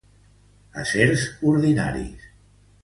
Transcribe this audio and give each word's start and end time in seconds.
Acers 0.83 1.27
ordinaris. 1.53 2.29